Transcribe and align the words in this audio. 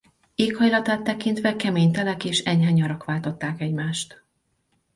Éghajlatát 0.35 1.03
tekintve 1.03 1.55
kemény 1.55 1.91
telek 1.91 2.25
és 2.25 2.39
enyhe 2.39 2.71
nyarak 2.71 3.05
váltották 3.05 3.61
egymást. 3.61 4.23